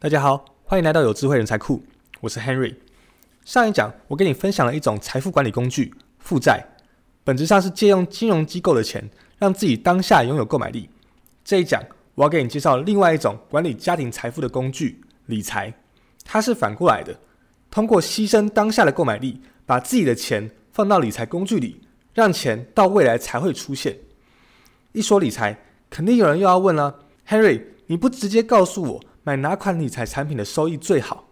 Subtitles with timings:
[0.00, 1.82] 大家好，欢迎来到有智慧人才库，
[2.20, 2.72] 我是 Henry。
[3.44, 6.64] 上一讲我给你分享了一种财富管理工具——负债，
[7.24, 10.88] 本质上是借用金融机构的钱，让自己当下拥有购买力。
[11.44, 11.82] 这一讲
[12.14, 15.74] 我要给你介绍另外一种管理家庭财富的工具——理财，
[16.24, 17.18] 它是反过来的，
[17.68, 21.80] 通过牺牲当下的购买力，把自己的钱放到理财工具里，
[22.14, 23.98] 让钱到未来才会出现。
[24.92, 25.58] 一说理财，
[25.90, 29.04] 肯定有人又要问了：Henry，你不直接告诉我？
[29.28, 31.28] 买哪款理财产品的收益最好？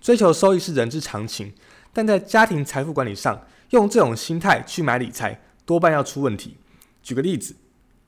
[0.00, 1.54] 追求收益是人之常情，
[1.92, 6.56] 但在家庭财富管理上，用这种心态去买理财，多半要出问题。
[7.04, 7.54] 举个例子，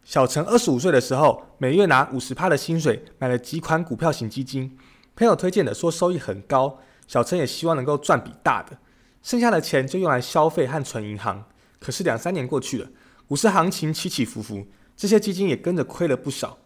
[0.02, 4.76] 小陈二十五岁的时候，每月拿五十趴的薪水买了几款股票型基金，
[5.14, 8.76] 朋友推荐的说收益很高，小陈也希望能够赚笔大的，
[9.22, 11.44] 剩下的钱就用来消费和存银行。
[11.78, 12.88] 可是两三年过去了，
[13.28, 16.58] 股市行情起起伏伏，这些基金也跟着亏了不少。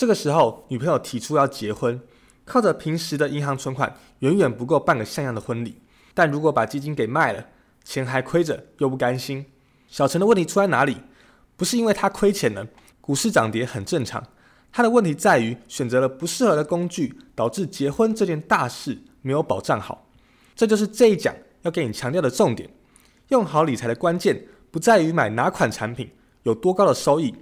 [0.00, 2.00] 这个时候，女朋友提出要结婚，
[2.46, 5.82] 靠着平时的银行存款，远远不够办个像样的婚礼。
[6.14, 7.48] 但如果把基金给卖了，
[7.84, 9.44] 钱还亏着，又不甘心。
[9.88, 10.96] 小陈的问题出在哪里？
[11.54, 12.66] 不是因为他亏钱了，
[13.02, 14.26] 股市涨跌很正常。
[14.72, 20.06] 他的问题在于选择了不适合的工具，导致结婚这件大事没有保障好。
[20.56, 22.70] 这就是这一讲要给你强调的重点。
[23.28, 26.10] 用好理财的关键，不在于买哪款产品
[26.44, 27.34] 有多高的收益，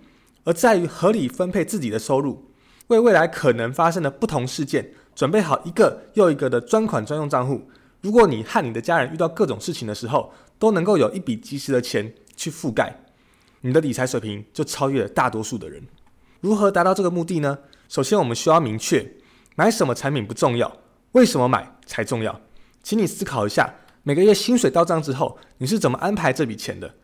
[0.43, 2.47] 而在于合理分配自己的收入。
[2.89, 7.71] 为未来可能发生的不同事件准备好一个又一个的专款专用账户。
[8.01, 13.01] 如果你和你的家人遇到各种事情的时候，都能够有一笔及时的钱去覆盖，
[13.61, 15.83] 你的理财水平就超越了大多数的人。
[16.41, 17.59] 如何达到这个目的呢？
[17.89, 19.15] 首先，我们需要明确
[19.57, 20.75] 买什么产品不重要，
[21.13, 22.41] 为什么买才重要。
[22.83, 26.95] 请你思考一下，每个月薪水到账之后，你是怎么安排这笔钱的？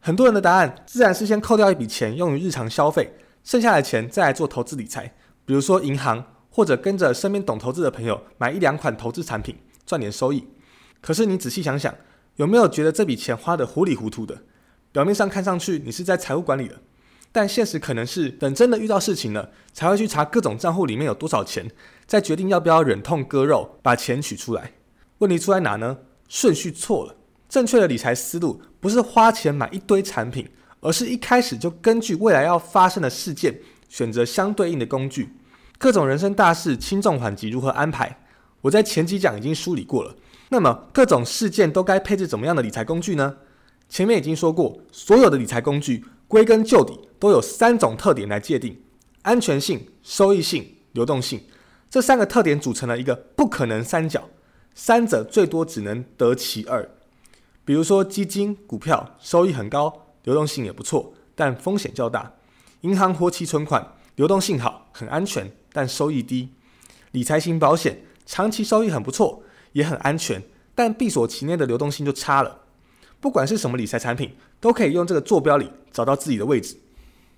[0.00, 3.12] 很多人的答案自然是先扣掉一笔钱用于日常消费，
[3.44, 5.14] 剩下的钱再来做投资理财。
[5.48, 10.46] 比如说银行，或者跟着身边懂投资的朋友买一两款投资产品，赚点收益。
[11.00, 11.94] 可是你仔细想想，
[12.36, 14.42] 有没有觉得这笔钱花得糊里糊涂的？
[14.92, 16.78] 表面上看上去你是在财务管理的，
[17.32, 21.70] 但现实可能是等真的遇到事情了，才会去查各种账户里面有多少钱，
[22.06, 24.72] 再决定要不要忍痛割肉把钱取出来。
[25.20, 25.96] 问题出在哪呢？
[26.28, 27.14] 顺序错了。
[27.48, 30.46] 正确的理财思路不是花钱买一堆产品，
[30.82, 33.58] 而是一开始就根据未来要发生的事件。
[33.88, 35.30] 选择相对应的工具，
[35.78, 38.20] 各种人生大事轻重缓急如何安排？
[38.62, 40.14] 我在前几讲已经梳理过了。
[40.50, 43.36] 那么各种事件都该配置怎么样的理财工具呢？
[43.88, 48.80] 前面已经说过，所有的理财工具归根究底都有三种特点来界定：
[49.22, 51.40] 安全性、收益性、流动性。
[51.90, 54.28] 这三个特点组成了一个不可能三角，
[54.74, 56.86] 三者最多只能得其二。
[57.64, 62.32] 比如说基金、股票，收益很高，流动性也不错，但风险较大。
[62.82, 66.48] 银行活期存款流动性好，很安全，但收益低；
[67.12, 70.42] 理财型保险长期收益很不错，也很安全，
[70.74, 72.60] 但闭锁期内的流动性就差了。
[73.20, 76.76] 不管是什么理财产品，都可以用这个坐标里找到自己的位置。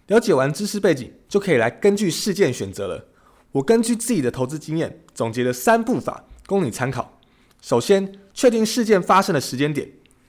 [0.09, 3.06] 了解完知识背景，就可以来根据事件选择了。
[3.53, 7.19] 我根据自己的投资经验，总结了三步法供你参考。
[7.62, 9.87] 首先，确定事件发生的时间点；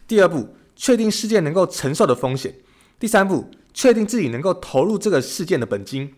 [0.07, 2.51] 第二步，确定事件能够承受的风险；
[2.99, 3.49] 第三步。
[3.73, 6.13] 确定自己能够投入这个事件的本金，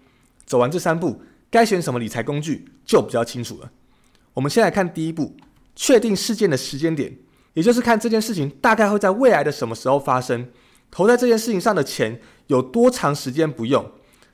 [0.46, 3.72] 走完这三步，该选什么理财工具就比较清楚了。
[4.34, 5.36] 我们先来看第一步，
[5.76, 7.18] 确定事件的时间点，
[7.54, 10.50] 也就是看这件事情大概会在未来的什么时候发生，
[10.90, 13.92] 投在这件事情上的钱有多长时间不用。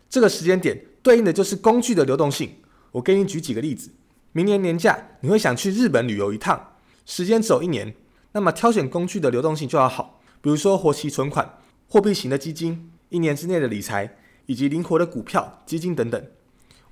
[0.09, 2.55] 这个时间点对应的就是工具的流动性。
[2.93, 3.91] 我给你举几个例子：
[4.31, 6.73] 明年年假你会想去日本旅游一趟，
[7.05, 7.93] 时间只有一年，
[8.31, 12.91] 那么挑选工具的流动性就要好，比如说活期存款、货币型的基金。
[13.09, 14.15] 一年之内的理财，
[14.45, 16.23] 以及灵活的股票、基金等等。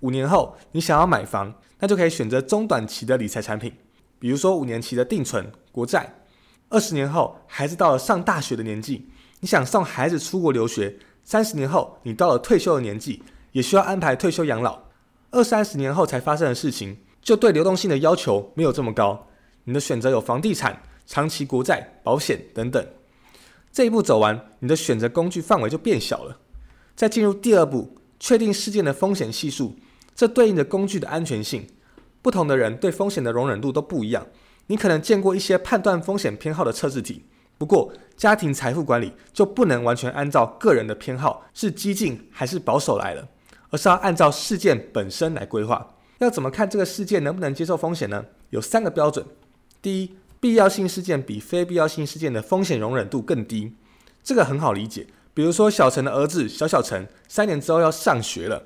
[0.02, 3.74] 五年后，你想要买房，那就可以选择中短期的理财产品，
[4.20, 6.16] 比如说五年期的定存、国债。
[6.70, 10.98] 二十年后，孩子到了上大学的年纪，你想送孩子出国留学。
[11.24, 14.84] 三十年后，你到了退休的年纪，也需要安排退休养老。
[15.32, 19.28] 二三十年后才发生的事情，就对流动性的要求没有这么高。
[19.66, 22.86] 你的选择有房地产、长期国债、保险等等。
[23.78, 26.40] 这一步走完，你的选择工具范围就变小了。
[26.96, 29.76] 再进入第二步，确定事件的风险系数，
[30.16, 31.68] 这对应着工具的安全性。
[32.24, 34.26] 不同的人对风险的容忍度都不一样。
[34.66, 37.26] 你可能见过一些判断风险偏好的测试题，
[37.60, 43.28] 不过家庭财富管理就不能完全按照个人的偏好是激进还是保守来了，
[43.70, 45.96] 而是要按照事件本身来规划。
[46.18, 48.26] 要怎么看这个事件能不能接受风险呢？
[48.50, 49.24] 有三个标准。
[49.84, 50.18] 第一。
[50.40, 53.74] 必要性事件比非必要性事件的风险容忍度更低，
[54.24, 55.08] 这个很好理解。
[55.34, 58.64] 比如说，小陈的儿子小小陈三年之后要上学了，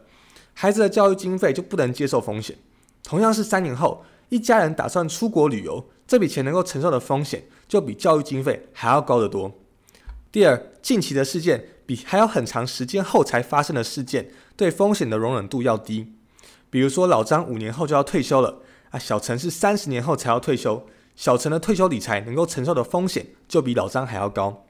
[0.54, 2.58] 孩子的教育经费就不能接受风险，
[3.04, 9.52] 同样是三年后，一家人打算出国旅游，这笔钱能够承受的风险就比教育经费还要高得多。
[10.32, 16.14] 第二，近期的事件比还有很长时间后才发生的事件对风险的容忍度要低。
[16.70, 18.60] 比如说，老张五年后就要退休了，
[18.92, 24.66] 啊，小陈是三十年后才要退休，小陈的退休理财能够承受的风险就比老张还要高。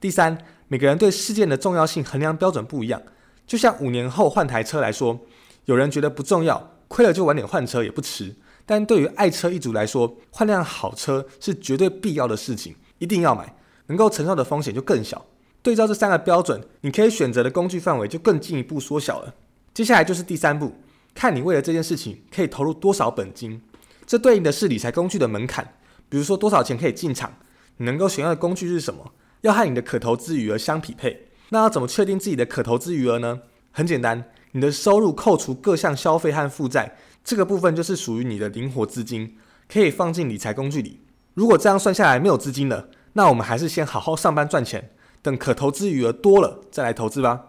[0.00, 0.38] 第三，
[0.68, 3.02] 每个人对事件的重要性衡量标准不一样。
[3.46, 5.20] 就像五年后换台车来说，
[5.66, 8.34] 有人觉得不重要，亏了就晚点换车也不迟。
[8.64, 13.54] 但对于爱车一族来说，换辆好车是绝对必要的事情，一定要买，
[13.86, 15.24] 能够承受的风险就更小。
[15.62, 19.34] 对照这三个标准，你可以选择的工具范围就更进一步缩小了。
[19.72, 20.74] 接下来就是第三步，
[21.14, 23.62] 看你为了这件事情可以投入多少本金，
[24.06, 25.74] 这对应的是理财工具的门槛。
[26.08, 27.34] 比如说多少钱可以进场，
[27.78, 31.28] 你能够选用的工具是什么，要和你的可投资余额相匹配。
[31.48, 33.40] 那要怎么确定自己的可投资余额呢？
[33.72, 39.36] 很简单，你的收入扣除各项消费和负债，这个部分就是属于你的灵活资金，
[39.68, 41.00] 可以放进理财工具里。
[41.34, 47.48] 如果这样算下来没有资金了，那我们还是先好好上班赚钱，等可投资余额多了再来投资吧。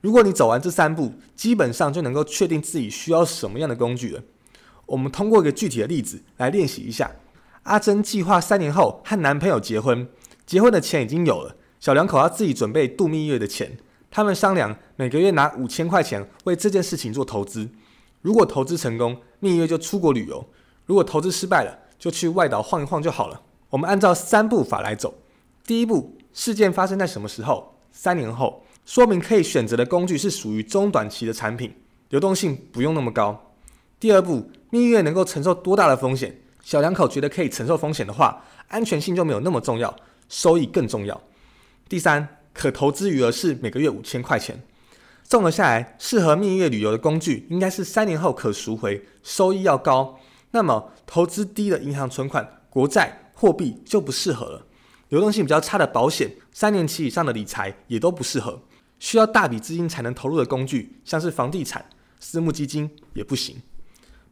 [0.00, 4.22] 如果你走完这三步，基本上就能够确定自己需要什么样的工具了。
[4.92, 7.10] 我们通过一个具体的例子来练习一下。
[7.62, 10.06] 阿珍计划三年后和男朋友结婚，
[10.44, 11.56] 结婚的钱已经有了。
[11.80, 13.78] 小两口要自己准备度蜜月的钱，
[14.10, 17.70] 他们商量每个月拿五千块钱为这件事情做投资。
[18.20, 20.44] 如果投资成功，蜜月就出国旅游；
[20.84, 23.40] 如果投资失败了，就去外岛晃一晃就好了。
[23.70, 25.14] 我们按照三步法来走。
[25.66, 27.78] 第一步，事件发生在什么时候？
[27.90, 31.74] 三年后，说明可以选择的工具是属于中短期的产品，
[32.10, 33.51] 流动性不用那么高。
[34.02, 36.36] 第二步，蜜月能够承受多大的风险？
[36.60, 39.94] 小两口觉得可以承受风险的话，安全性就没有那么重要，
[40.28, 41.22] 收益更重要。
[41.88, 44.60] 第三，可投资余额是每个月五千块钱。
[45.22, 50.18] 综合下来，适合蜜月旅游的工具应该是三年后可赎回，收益要高。
[50.50, 54.66] 那么，投资低的银行存款、国债、货币就不适合了。
[55.10, 58.62] 流动性比较差的保险、三年期以上的理财也都不适合。
[58.98, 61.88] 需要大笔资金才能投入的工具，像是房地产、
[62.18, 63.62] 私募基金也不行。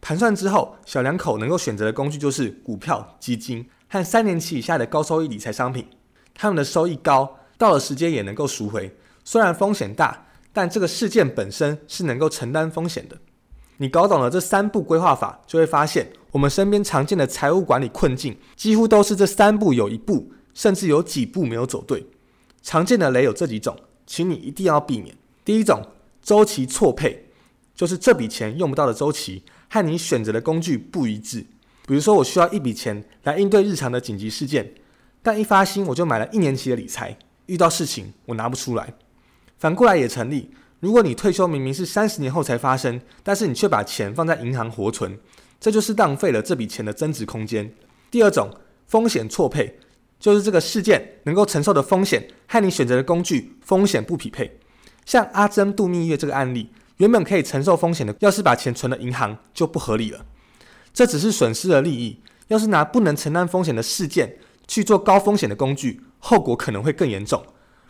[0.00, 5.86] 盘算之后，小两口能够选择的工具就是股票、基金和三年期以下的高收益理财商品，
[6.34, 7.36] 他们的收益高。
[7.58, 13.18] 到了时间也能够赎回，虽然风险大，但这个事件本身是能够承担风险的。
[13.76, 22.06] 你搞懂了这三步规划法，就会发现我们身边常见的财务管理困境，几乎都是这三步有一步，甚至有几步没有走对。
[22.62, 23.76] 常见的雷有这几种，
[24.06, 25.14] 请你一定要避免。
[25.44, 25.86] 第一种，
[26.22, 27.26] 周期错配，
[27.74, 31.46] 就是这笔钱用不到的周期和你选择的工具不一致。
[31.86, 34.74] 比如说，我需要一笔钱来应对日常的紧急事件，
[35.22, 37.16] 但一发薪我就买了一年期的理财。
[37.46, 38.94] 遇到事情我拿不出来，
[39.58, 40.50] 反过来也成立。
[40.78, 45.18] 如果你退休明明是三十年后才发生，但是你却把钱放在银行活存，
[45.58, 47.70] 这就是浪费了这笔钱的增值空间。
[48.10, 48.48] 第二种
[48.86, 49.78] 风险错配，
[50.20, 54.58] 就是这个事件能够承受的风险和你选择的工具风险不匹配。
[55.04, 56.70] 像阿珍度蜜月这个案例，
[57.00, 60.22] 原本可以承受风险的，要是把钱存了银行就不合理了。
[60.92, 64.36] 这只是损失了利益，要是拿不能承担风险的事件
[64.68, 66.02] 去做高风险的工具。
[66.18, 67.42] 后果可能会更严重，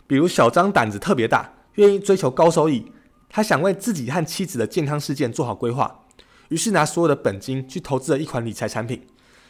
[0.07, 2.89] 比如小张胆子特别大，愿意追求高收益，
[3.27, 6.05] 他想为自己和妻子的健康事件做好规划，
[6.47, 9.05] 于是拿所有的本金去投资了一款理财产品，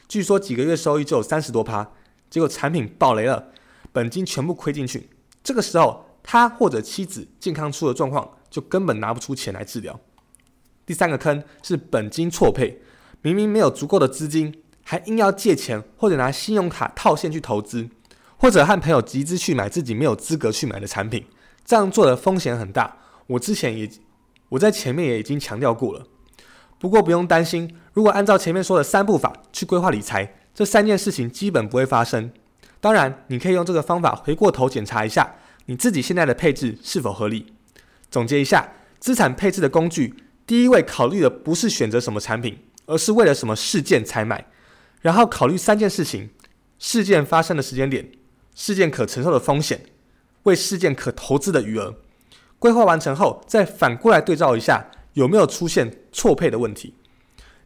[0.08, 1.88] 据说几个月收益就有三十多趴，
[2.32, 3.50] 结果产品爆雷了，
[3.94, 5.08] 本金全部亏进去，
[5.44, 10.00] 这个时候他或者妻子健康出了状况，就根本拿不出钱来治疗。
[10.86, 12.82] 第三个坑是本金错配，
[13.24, 17.90] 明明没有足够的资金，还硬要借钱或者拿信用卡套现去投资。
[18.38, 21.24] 或者和朋友集资去买自己没有资格去买的产品，
[21.64, 22.98] 这样做的风险很大。
[23.28, 23.88] 我之前也
[24.50, 26.08] 我在前面也已经强调过了。
[26.80, 32.32] 不过不用担心，如果按照前面说的三步法去规划理财，这三件事情基本不会发生。
[32.80, 35.36] 当然，你可以用这个方法回过头检查一下
[35.68, 37.54] 你自己现在的配置是否合理。
[38.12, 40.14] 总结一下，资产配置的工具，
[40.46, 44.46] 第一位考虑的不是选择什么产品，而是为了什么事件才买。
[45.02, 46.30] 然后考虑三件事情：
[46.78, 48.12] 事件发生的时间点。
[48.54, 49.82] 事件可承受的风险，
[50.44, 51.96] 为事件可投资的余额，
[52.60, 56.94] 规划完成后，再反过来对照一下有没有出现错配的问题。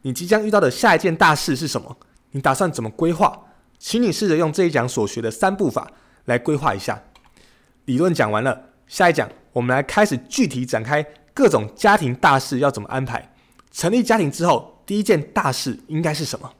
[0.03, 1.97] 你即将遇到的下一件大事是什么？
[2.31, 3.47] 你打算怎么规划？
[3.79, 5.91] 请你试着用这一讲所学的三步法
[6.25, 7.03] 来规划一下。
[7.85, 11.01] 理论讲完了，下一讲我们来开始具体展开
[11.33, 13.31] 各种家庭大事要怎么安排。
[13.71, 16.51] 成立家庭之后，第一件大事应该是什么？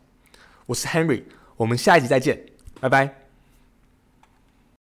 [0.68, 1.24] 我是 Henry，
[1.58, 2.42] 我们下一集再见，
[2.80, 3.25] 拜拜。